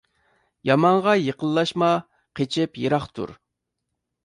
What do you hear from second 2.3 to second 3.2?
قېچىپ يىراق